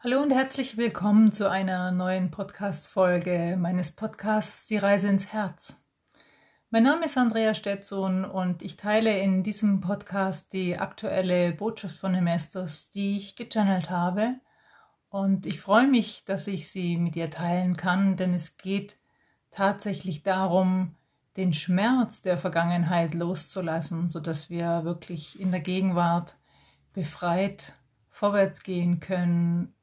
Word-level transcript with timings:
Hallo 0.00 0.22
und 0.22 0.30
herzlich 0.30 0.76
willkommen 0.76 1.32
zu 1.32 1.50
einer 1.50 1.90
neuen 1.90 2.30
Podcast-Folge 2.30 3.56
meines 3.58 3.90
Podcasts 3.90 4.64
Die 4.66 4.76
Reise 4.76 5.08
ins 5.08 5.32
Herz. 5.32 5.84
Mein 6.70 6.84
Name 6.84 7.06
ist 7.06 7.18
Andrea 7.18 7.52
Stetson 7.52 8.24
und 8.24 8.62
ich 8.62 8.76
teile 8.76 9.18
in 9.18 9.42
diesem 9.42 9.80
Podcast 9.80 10.52
die 10.52 10.78
aktuelle 10.78 11.50
Botschaft 11.50 11.96
von 11.96 12.14
Hemestos, 12.14 12.92
die 12.92 13.16
ich 13.16 13.34
gechannelt 13.34 13.90
habe. 13.90 14.36
Und 15.08 15.46
ich 15.46 15.60
freue 15.60 15.88
mich, 15.88 16.24
dass 16.24 16.46
ich 16.46 16.70
sie 16.70 16.96
mit 16.96 17.16
ihr 17.16 17.32
teilen 17.32 17.76
kann, 17.76 18.16
denn 18.16 18.34
es 18.34 18.56
geht 18.56 19.00
tatsächlich 19.50 20.22
darum, 20.22 20.94
den 21.36 21.52
Schmerz 21.52 22.22
der 22.22 22.38
Vergangenheit 22.38 23.14
loszulassen, 23.14 24.06
sodass 24.06 24.48
wir 24.48 24.84
wirklich 24.84 25.40
in 25.40 25.50
der 25.50 25.60
Gegenwart 25.60 26.36
befreit 26.92 27.72
vorwärts 28.10 28.62
gehen 28.62 29.00
können 29.00 29.74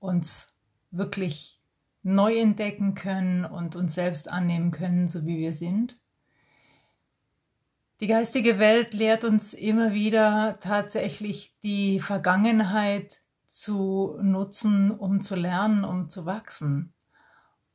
uns 0.00 0.52
wirklich 0.90 1.60
neu 2.02 2.36
entdecken 2.38 2.94
können 2.94 3.44
und 3.44 3.76
uns 3.76 3.94
selbst 3.94 4.30
annehmen 4.30 4.70
können, 4.70 5.08
so 5.08 5.26
wie 5.26 5.38
wir 5.38 5.52
sind. 5.52 5.96
Die 8.00 8.06
geistige 8.06 8.58
Welt 8.58 8.94
lehrt 8.94 9.24
uns 9.24 9.52
immer 9.52 9.92
wieder 9.92 10.58
tatsächlich 10.60 11.54
die 11.62 12.00
Vergangenheit 12.00 13.20
zu 13.48 14.16
nutzen, 14.22 14.90
um 14.90 15.20
zu 15.20 15.36
lernen, 15.36 15.84
um 15.84 16.08
zu 16.08 16.24
wachsen. 16.24 16.94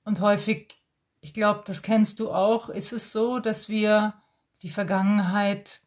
Und 0.04 0.22
häufig, 0.22 0.82
ich 1.22 1.36
glaube, 1.36 1.64
das 1.68 1.84
kennst 1.84 2.20
du 2.20 2.32
auch, 2.32 2.70
ist 2.70 2.92
es 2.92 3.12
so, 3.12 3.40
dass 3.40 3.70
wir 3.70 4.16
die 4.64 4.70
Vergangenheit 4.70 5.82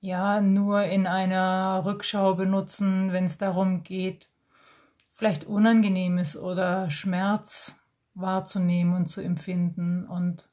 ja 0.00 0.40
nur 0.40 0.84
in 0.84 1.06
einer 1.06 1.82
Rückschau 1.84 2.34
benutzen, 2.34 3.12
wenn 3.12 3.26
es 3.26 3.36
darum 3.36 3.82
geht, 3.82 4.28
vielleicht 5.14 5.44
Unangenehmes 5.44 6.36
oder 6.36 6.90
Schmerz 6.90 7.76
wahrzunehmen 8.14 8.96
und 8.96 9.06
zu 9.06 9.20
empfinden. 9.20 10.06
Und 10.06 10.48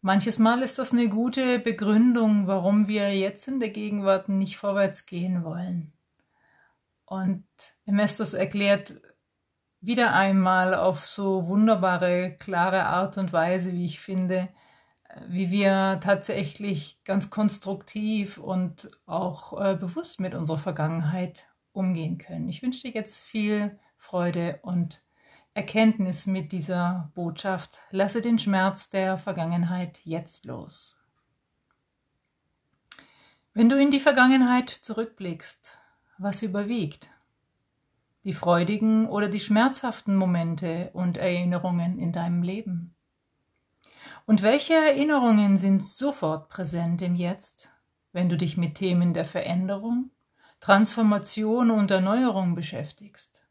manches 0.00 0.38
Mal 0.38 0.62
ist 0.62 0.78
das 0.78 0.92
eine 0.92 1.08
gute 1.08 1.58
Begründung, 1.58 2.46
warum 2.46 2.86
wir 2.86 3.14
jetzt 3.16 3.48
in 3.48 3.58
der 3.58 3.70
Gegenwart 3.70 4.28
nicht 4.28 4.56
vorwärts 4.56 5.04
gehen 5.06 5.42
wollen. 5.42 5.92
Und 7.04 7.44
Emestos 7.84 8.34
erklärt 8.34 9.00
wieder 9.80 10.14
einmal 10.14 10.76
auf 10.76 11.04
so 11.04 11.48
wunderbare, 11.48 12.36
klare 12.38 12.84
Art 12.84 13.18
und 13.18 13.32
Weise, 13.32 13.72
wie 13.72 13.84
ich 13.84 13.98
finde, 13.98 14.48
wie 15.26 15.50
wir 15.50 15.98
tatsächlich 16.00 17.02
ganz 17.04 17.30
konstruktiv 17.30 18.38
und 18.38 18.88
auch 19.06 19.60
äh, 19.60 19.74
bewusst 19.74 20.20
mit 20.20 20.34
unserer 20.34 20.58
Vergangenheit 20.58 21.46
umgehen 21.72 22.18
können. 22.18 22.48
Ich 22.48 22.62
wünsche 22.62 22.82
dir 22.82 22.92
jetzt 22.92 23.20
viel 23.20 23.78
Freude 23.96 24.60
und 24.62 25.02
Erkenntnis 25.54 26.26
mit 26.26 26.52
dieser 26.52 27.10
Botschaft. 27.14 27.80
Lasse 27.90 28.20
den 28.20 28.38
Schmerz 28.38 28.90
der 28.90 29.18
Vergangenheit 29.18 30.00
jetzt 30.04 30.44
los. 30.44 30.98
Wenn 33.54 33.68
du 33.68 33.78
in 33.78 33.90
die 33.90 34.00
Vergangenheit 34.00 34.70
zurückblickst, 34.70 35.78
was 36.16 36.42
überwiegt? 36.42 37.10
Die 38.24 38.32
freudigen 38.32 39.08
oder 39.08 39.28
die 39.28 39.40
schmerzhaften 39.40 40.16
Momente 40.16 40.90
und 40.94 41.18
Erinnerungen 41.18 41.98
in 41.98 42.12
deinem 42.12 42.42
Leben? 42.42 42.94
Und 44.24 44.42
welche 44.42 44.74
Erinnerungen 44.74 45.58
sind 45.58 45.84
sofort 45.84 46.48
präsent 46.48 47.02
im 47.02 47.14
Jetzt, 47.14 47.70
wenn 48.12 48.28
du 48.28 48.36
dich 48.36 48.56
mit 48.56 48.76
Themen 48.76 49.12
der 49.12 49.24
Veränderung, 49.24 50.10
Transformation 50.62 51.72
und 51.72 51.90
Erneuerung 51.90 52.54
beschäftigst. 52.54 53.42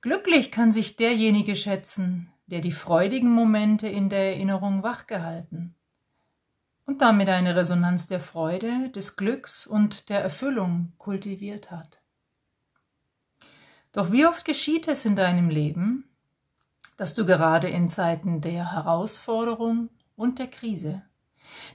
Glücklich 0.00 0.50
kann 0.50 0.72
sich 0.72 0.96
derjenige 0.96 1.54
schätzen, 1.54 2.32
der 2.46 2.60
die 2.60 2.72
freudigen 2.72 3.30
Momente 3.30 3.86
in 3.86 4.10
der 4.10 4.32
Erinnerung 4.34 4.82
wachgehalten 4.82 5.76
und 6.84 7.00
damit 7.00 7.28
eine 7.28 7.54
Resonanz 7.54 8.08
der 8.08 8.18
Freude, 8.18 8.90
des 8.90 9.14
Glücks 9.14 9.68
und 9.68 10.08
der 10.08 10.20
Erfüllung 10.20 10.94
kultiviert 10.98 11.70
hat. 11.70 12.00
Doch 13.92 14.10
wie 14.10 14.26
oft 14.26 14.44
geschieht 14.44 14.88
es 14.88 15.04
in 15.04 15.14
deinem 15.14 15.48
Leben, 15.48 16.10
dass 16.96 17.14
du 17.14 17.24
gerade 17.24 17.68
in 17.68 17.88
Zeiten 17.88 18.40
der 18.40 18.72
Herausforderung 18.72 19.90
und 20.16 20.40
der 20.40 20.48
Krise 20.48 21.02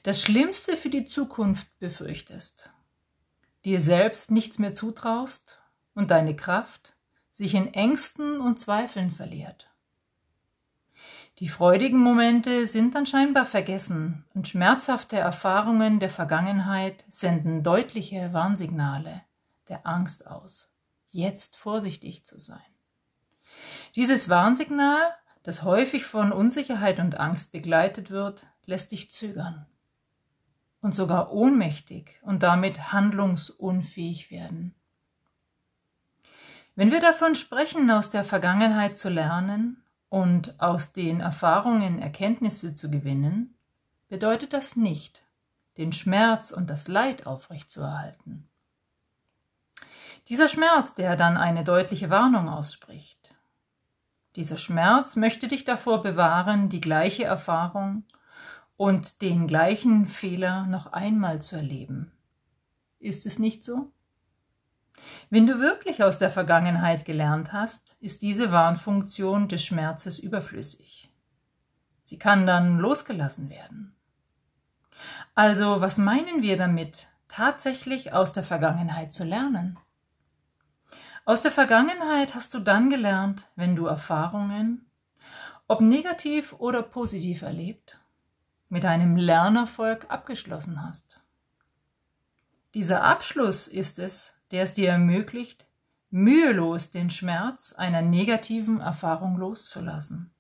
das 0.04 0.22
Schlimmste 0.22 0.76
für 0.76 0.90
die 0.90 1.06
Zukunft 1.06 1.80
befürchtest 1.80 2.70
dir 3.66 3.80
selbst 3.80 4.32
nichts 4.32 4.60
mehr 4.60 4.74
zutraust 4.74 5.62
und 5.94 6.12
deine 6.12 6.36
Kraft 6.36 6.96
sich 7.32 7.56
in 7.56 7.74
Ängsten 7.74 8.42
und 8.42 8.60
Zweifeln 8.60 9.12
verliert. 9.12 9.70
Die 11.40 11.48
freudigen 11.48 12.00
Momente 12.00 12.66
sind 12.68 12.94
dann 12.94 13.06
scheinbar 13.06 13.46
vergessen 13.46 14.26
und 14.36 14.48
schmerzhafte 14.48 15.18
Erfahrungen 15.18 16.00
der 16.00 16.10
Vergangenheit 16.10 17.04
senden 17.10 17.64
deutliche 17.64 18.32
Warnsignale 18.34 19.22
der 19.68 19.88
Angst 19.88 20.28
aus, 20.28 20.70
jetzt 21.10 21.58
vorsichtig 21.58 22.26
zu 22.26 22.40
sein. 22.40 22.60
Dieses 23.96 24.30
Warnsignal, 24.30 25.02
das 25.44 25.64
häufig 25.64 26.06
von 26.06 26.32
Unsicherheit 26.32 27.00
und 27.00 27.20
Angst 27.20 27.52
begleitet 27.52 28.12
wird, 28.12 28.46
lässt 28.66 28.92
dich 28.92 29.12
zögern 29.12 29.66
und 30.82 30.96
sogar 30.96 31.32
ohnmächtig 31.32 32.20
und 32.24 32.44
damit 32.44 32.92
handlungsunfähig 32.92 34.32
werden. 34.32 34.74
Wenn 36.76 36.92
wir 36.92 37.02
davon 37.02 37.36
sprechen, 37.36 37.92
aus 37.92 38.10
der 38.10 38.24
Vergangenheit 38.24 38.98
zu 38.98 39.10
lernen 39.10 39.84
und 40.10 40.60
aus 40.60 40.94
den 40.94 41.20
Erfahrungen 41.20 42.00
Erkenntnisse 42.00 42.74
zu 42.74 42.90
gewinnen, 42.90 43.56
bedeutet 44.10 44.54
das 44.54 44.76
nicht, 44.76 45.24
den 45.78 45.92
Schmerz 45.92 46.52
und 46.52 46.70
das 46.70 46.88
Leid 46.88 47.28
aufrechtzuerhalten. 47.28 48.48
Dieser 50.28 50.50
Schmerz, 50.50 50.94
der 50.94 51.16
dann 51.16 51.38
eine 51.38 51.64
deutliche 51.64 52.10
Warnung 52.10 52.48
ausspricht. 52.48 53.36
Dieser 54.36 54.58
Schmerz 54.58 55.18
möchte 55.18 55.48
dich 55.48 55.66
davor 55.66 56.02
bewahren, 56.02 56.70
die 56.70 56.82
gleiche 56.82 57.26
Erfahrung 57.26 58.06
und 58.82 59.22
den 59.22 59.46
gleichen 59.46 60.08
Fehler 60.08 60.66
noch 60.66 60.88
einmal 60.88 61.40
zu 61.40 61.56
erleben. 61.56 62.12
Ist 62.98 63.28
es 63.28 63.38
nicht 63.38 63.64
so? 63.64 63.92
Wenn 65.30 65.46
du 65.46 65.60
wirklich 65.60 66.04
aus 66.04 66.18
der 66.18 66.32
Vergangenheit 66.32 67.06
gelernt 67.06 67.54
hast, 67.54 67.96
ist 68.00 68.24
diese 68.24 68.52
Warnfunktion 68.52 69.48
des 69.48 69.64
Schmerzes 69.64 70.18
überflüssig. 70.18 71.12
Sie 72.02 72.18
kann 72.18 72.48
dann 72.48 72.80
losgelassen 72.80 73.52
werden. 73.52 73.96
Also, 75.36 75.80
was 75.80 76.00
meinen 76.00 76.42
wir 76.42 76.58
damit, 76.58 77.10
tatsächlich 77.28 78.14
aus 78.14 78.32
der 78.32 78.44
Vergangenheit 78.44 79.14
zu 79.14 79.24
lernen? 79.24 79.78
Aus 81.24 81.44
der 81.44 81.52
Vergangenheit 81.52 82.34
hast 82.34 82.56
du 82.56 82.60
dann 82.60 82.90
gelernt, 82.90 83.48
wenn 83.56 83.76
du 83.76 83.86
Erfahrungen, 83.86 84.88
ob 85.68 85.82
negativ 85.82 86.54
oder 86.54 86.82
positiv 86.82 87.44
erlebt, 87.44 88.01
mit 88.72 88.86
einem 88.86 89.18
Lernerfolg 89.18 90.06
abgeschlossen 90.08 90.82
hast. 90.82 91.20
Dieser 92.74 93.04
Abschluss 93.04 93.68
ist 93.68 94.00
es, 94.00 94.34
der 94.52 94.64
es 94.64 94.74
dir 94.74 94.90
ermöglicht, 94.90 95.68
mühelos 96.10 96.90
den 96.90 97.10
Schmerz 97.10 97.74
einer 97.74 98.02
negativen 98.02 98.80
Erfahrung 98.80 99.36
loszulassen. 99.36 100.32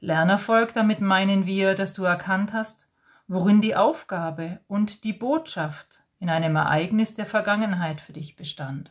Lernerfolg, 0.00 0.72
damit 0.72 1.00
meinen 1.00 1.46
wir, 1.46 1.76
dass 1.76 1.92
du 1.92 2.02
erkannt 2.02 2.52
hast, 2.52 2.88
worin 3.28 3.60
die 3.60 3.76
Aufgabe 3.76 4.58
und 4.66 5.04
die 5.04 5.12
Botschaft 5.12 6.00
in 6.18 6.28
einem 6.28 6.56
Ereignis 6.56 7.14
der 7.14 7.26
Vergangenheit 7.26 8.00
für 8.00 8.12
dich 8.12 8.34
bestand. 8.34 8.90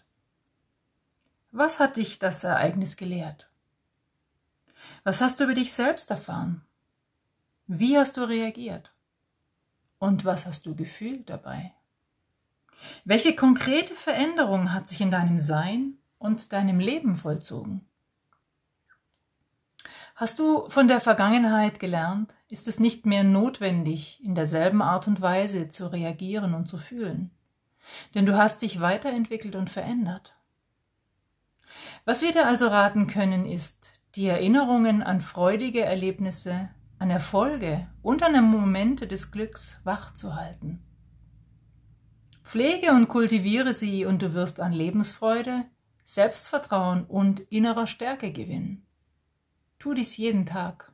Was 1.51 1.79
hat 1.79 1.97
dich 1.97 2.19
das 2.19 2.45
Ereignis 2.45 2.95
gelehrt? 2.95 3.49
Was 5.03 5.19
hast 5.19 5.41
du 5.41 5.43
über 5.43 5.53
dich 5.53 5.73
selbst 5.73 6.09
erfahren? 6.09 6.65
Wie 7.67 7.97
hast 7.97 8.17
du 8.17 8.21
reagiert? 8.21 8.91
Und 9.97 10.23
was 10.23 10.45
hast 10.45 10.67
du 10.67 10.75
gefühlt 10.75 11.29
dabei? 11.29 11.73
Welche 13.05 13.35
konkrete 13.35 13.95
Veränderung 13.95 14.71
hat 14.71 14.87
sich 14.87 15.01
in 15.01 15.09
deinem 15.09 15.39
Sein 15.39 15.97
und 16.19 16.53
deinem 16.53 16.79
Leben 16.79 17.15
vollzogen? 17.15 17.87
Hast 20.15 20.37
du 20.37 20.69
von 20.69 20.87
der 20.87 20.99
Vergangenheit 20.99 21.79
gelernt, 21.79 22.35
ist 22.47 22.67
es 22.67 22.79
nicht 22.79 23.07
mehr 23.07 23.23
notwendig, 23.23 24.23
in 24.23 24.35
derselben 24.35 24.83
Art 24.83 25.07
und 25.07 25.21
Weise 25.21 25.67
zu 25.67 25.91
reagieren 25.91 26.53
und 26.53 26.67
zu 26.67 26.77
fühlen, 26.77 27.31
denn 28.13 28.27
du 28.27 28.37
hast 28.37 28.61
dich 28.61 28.79
weiterentwickelt 28.79 29.55
und 29.55 29.71
verändert. 29.71 30.35
Was 32.05 32.21
wir 32.21 32.31
dir 32.31 32.45
also 32.45 32.67
raten 32.67 33.07
können, 33.07 33.45
ist, 33.45 33.89
die 34.13 34.27
Erinnerungen 34.27 35.01
an 35.03 35.19
freudige 35.19 35.83
Erlebnisse 35.83 36.69
an 36.97 37.09
Erfolge 37.09 37.87
und 38.01 38.23
an 38.23 38.41
Momente 38.49 39.07
des 39.07 39.31
Glücks 39.31 39.81
wach 39.83 40.13
zu 40.13 40.35
halten. 40.35 40.81
Pflege 42.43 42.91
und 42.91 43.07
kultiviere 43.07 43.73
sie 43.73 44.05
und 44.05 44.21
du 44.21 44.33
wirst 44.33 44.59
an 44.59 44.71
Lebensfreude, 44.71 45.65
Selbstvertrauen 46.03 47.03
und 47.05 47.39
innerer 47.39 47.87
Stärke 47.87 48.31
gewinnen. 48.31 48.85
Tu 49.79 49.93
dies 49.93 50.15
jeden 50.17 50.45
Tag. 50.45 50.91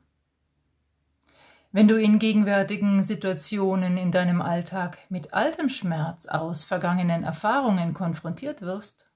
Wenn 1.70 1.88
du 1.88 2.00
in 2.00 2.18
gegenwärtigen 2.18 3.02
Situationen 3.02 3.96
in 3.96 4.12
deinem 4.12 4.42
Alltag 4.42 4.98
mit 5.08 5.32
altem 5.32 5.68
Schmerz 5.68 6.26
aus 6.26 6.64
vergangenen 6.64 7.22
Erfahrungen 7.22 7.94
konfrontiert 7.94 8.60
wirst, 8.60 9.10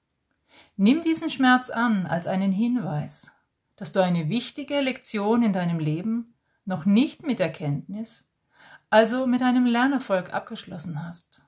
nimm 0.75 1.01
diesen 1.01 1.29
Schmerz 1.29 1.69
an 1.69 2.07
als 2.07 2.27
einen 2.27 2.51
Hinweis, 2.51 3.31
dass 3.75 3.91
du 3.91 4.01
eine 4.01 4.29
wichtige 4.29 4.79
Lektion 4.79 5.43
in 5.43 5.53
deinem 5.53 5.79
Leben 5.79 6.33
noch 6.67 6.85
nicht 6.85 7.25
mit 7.25 7.39
Erkenntnis, 7.39 8.27
also 8.91 9.25
mit 9.25 9.41
einem 9.41 9.65
Lernerfolg 9.65 10.33
abgeschlossen 10.33 11.03
hast. 11.03 11.41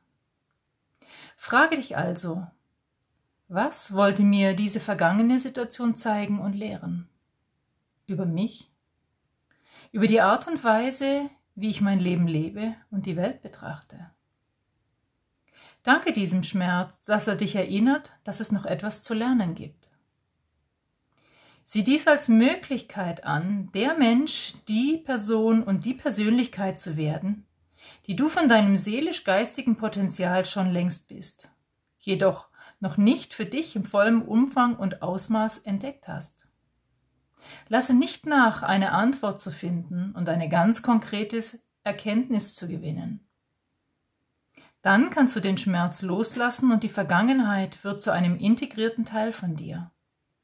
Frage 1.38 1.76
dich 1.76 1.96
also, 1.96 2.48
was 3.48 3.94
wollte 3.94 4.24
mir 4.24 4.56
diese 4.56 4.80
vergangene 4.80 5.38
Situation 5.38 5.96
zeigen 5.96 6.40
und 6.40 6.54
lehren? 6.54 7.08
Über 8.08 8.26
mich? 8.26 8.72
über 9.92 10.08
die 10.08 10.22
Art 10.22 10.48
und 10.48 10.64
Weise, 10.64 11.30
wie 11.56 11.70
ich 11.70 11.82
mein 11.82 12.00
Leben 12.00 12.28
lebe 12.28 12.76
und 12.92 13.06
die 13.06 13.16
Welt 13.16 13.42
betrachte. 13.42 14.12
Danke 15.84 16.12
diesem 16.12 16.44
Schmerz, 16.44 17.06
dass 17.06 17.28
er 17.28 17.36
dich 17.36 17.56
erinnert, 17.56 18.14
dass 18.24 18.40
es 18.40 18.52
noch 18.52 18.66
etwas 18.66 19.02
zu 19.02 19.14
lernen 19.14 19.56
gibt. 19.56 19.89
Sieh 21.72 21.84
dies 21.84 22.08
als 22.08 22.30
Möglichkeit 22.30 23.26
an, 23.26 23.70
der 23.76 23.96
Mensch, 23.96 24.56
die 24.68 24.98
Person 24.98 25.62
und 25.62 25.86
die 25.86 25.94
Persönlichkeit 25.94 26.80
zu 26.80 26.98
werden, 26.98 27.46
die 28.08 28.16
du 28.16 28.28
von 28.28 28.50
deinem 28.50 28.76
seelisch-geistigen 28.76 29.76
Potenzial 29.76 30.46
schon 30.46 30.72
längst 30.72 31.08
bist, 31.10 31.52
jedoch 32.00 32.48
noch 32.80 32.98
nicht 32.98 33.36
für 33.36 33.46
dich 33.46 33.76
im 33.76 33.86
vollen 33.86 34.24
Umfang 34.24 34.78
und 34.78 35.04
Ausmaß 35.04 35.60
entdeckt 35.60 36.08
hast. 36.08 36.48
Lasse 37.68 37.96
nicht 37.96 38.26
nach, 38.26 38.64
eine 38.64 38.92
Antwort 38.92 39.40
zu 39.40 39.52
finden 39.52 40.14
und 40.16 40.28
eine 40.28 40.50
ganz 40.50 40.82
konkretes 40.82 41.60
Erkenntnis 41.84 42.56
zu 42.56 42.68
gewinnen. 42.68 43.28
Dann 44.82 45.12
kannst 45.12 45.36
du 45.36 45.40
den 45.40 45.58
Schmerz 45.58 46.02
loslassen 46.02 46.72
und 46.72 46.82
die 46.82 46.90
Vergangenheit 46.90 47.84
wird 47.84 48.02
zu 48.02 48.12
einem 48.12 48.40
integrierten 48.40 49.06
Teil 49.06 49.32
von 49.32 49.56
dir, 49.56 49.92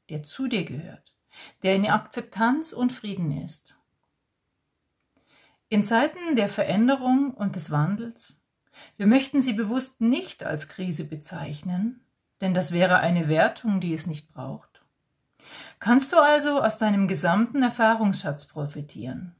der 0.08 0.22
zu 0.22 0.46
dir 0.46 0.64
gehört, 0.64 1.15
der 1.62 1.74
in 1.74 1.86
Akzeptanz 1.86 2.72
und 2.72 2.92
Frieden 2.92 3.30
ist. 3.42 3.76
In 5.68 5.84
Zeiten 5.84 6.36
der 6.36 6.48
Veränderung 6.48 7.32
und 7.32 7.56
des 7.56 7.70
Wandels, 7.70 8.40
wir 8.96 9.06
möchten 9.06 9.40
sie 9.40 9.52
bewusst 9.52 10.00
nicht 10.00 10.44
als 10.44 10.68
Krise 10.68 11.04
bezeichnen, 11.04 12.04
denn 12.40 12.54
das 12.54 12.72
wäre 12.72 12.98
eine 12.98 13.28
Wertung, 13.28 13.80
die 13.80 13.94
es 13.94 14.06
nicht 14.06 14.28
braucht 14.28 14.76
Kannst 15.78 16.12
du 16.12 16.18
also 16.18 16.62
aus 16.62 16.78
deinem 16.78 17.08
gesamten 17.08 17.62
Erfahrungsschatz 17.62 18.46
profitieren? 18.46 19.34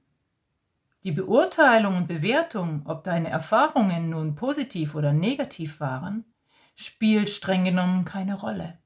Die 1.04 1.12
Beurteilung 1.12 1.96
und 1.96 2.08
Bewertung, 2.08 2.82
ob 2.84 3.04
deine 3.04 3.30
Erfahrungen 3.30 4.10
nun 4.10 4.34
positiv 4.34 4.94
oder 4.94 5.12
negativ 5.12 5.80
waren, 5.80 6.24
spielt 6.74 7.30
streng 7.30 7.64
genommen 7.64 8.04
keine 8.04 8.38
Rolle. 8.38 8.78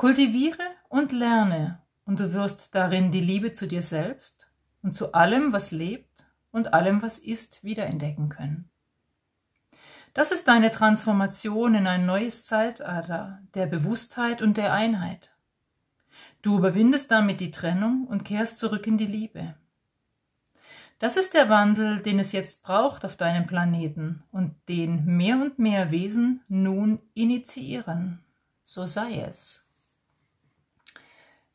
Kultiviere 0.00 0.64
und 0.88 1.12
lerne, 1.12 1.82
und 2.06 2.20
du 2.20 2.32
wirst 2.32 2.74
darin 2.74 3.12
die 3.12 3.20
Liebe 3.20 3.52
zu 3.52 3.68
dir 3.68 3.82
selbst 3.82 4.50
und 4.80 4.94
zu 4.94 5.12
allem, 5.12 5.52
was 5.52 5.72
lebt 5.72 6.24
und 6.52 6.72
allem, 6.72 7.02
was 7.02 7.18
ist, 7.18 7.62
wiederentdecken 7.62 8.30
können. 8.30 8.70
Das 10.14 10.32
ist 10.32 10.48
deine 10.48 10.70
Transformation 10.70 11.74
in 11.74 11.86
ein 11.86 12.06
neues 12.06 12.46
Zeitalter 12.46 13.42
der 13.52 13.66
Bewusstheit 13.66 14.40
und 14.40 14.56
der 14.56 14.72
Einheit. 14.72 15.32
Du 16.40 16.56
überwindest 16.56 17.10
damit 17.10 17.38
die 17.42 17.50
Trennung 17.50 18.06
und 18.06 18.24
kehrst 18.24 18.58
zurück 18.58 18.86
in 18.86 18.96
die 18.96 19.04
Liebe. 19.04 19.54
Das 20.98 21.18
ist 21.18 21.34
der 21.34 21.50
Wandel, 21.50 22.00
den 22.00 22.18
es 22.18 22.32
jetzt 22.32 22.62
braucht 22.62 23.04
auf 23.04 23.16
deinem 23.16 23.46
Planeten 23.46 24.22
und 24.32 24.54
den 24.66 25.04
mehr 25.04 25.36
und 25.36 25.58
mehr 25.58 25.90
Wesen 25.90 26.40
nun 26.48 27.00
initiieren. 27.12 28.24
So 28.62 28.86
sei 28.86 29.20
es. 29.20 29.66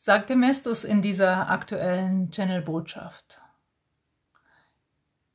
Sagte 0.06 0.36
Mestus 0.36 0.84
in 0.84 1.02
dieser 1.02 1.50
aktuellen 1.50 2.30
Channel-Botschaft. 2.30 3.42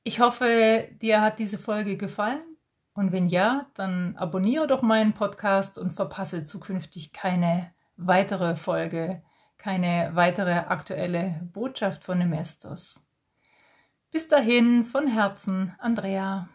Ich 0.05 0.21
hoffe, 0.21 0.89
dir 1.03 1.23
hat 1.23 1.41
diese 1.41 1.59
Folge 1.59 1.97
gefallen 1.97 2.57
und 2.95 3.11
wenn 3.11 3.27
ja, 3.27 3.67
dann 3.75 4.17
abonniere 4.17 4.69
doch 4.69 4.83
meinen 4.83 5.13
Podcast 5.13 5.77
und 5.77 5.91
verpasse 5.91 6.45
zukünftig 6.45 7.13
keine 7.13 7.75
weitere 7.97 8.55
Folge 8.55 9.25
keine 9.59 10.13
weitere 10.15 10.53
aktuelle 10.53 11.51
Botschaft 11.53 12.05
von 12.05 12.19
Nemestos. 12.19 13.11
Bis 14.13 14.29
dahin 14.29 14.85
von 14.85 15.09
Herzen, 15.09 15.75
Andrea. 15.81 16.49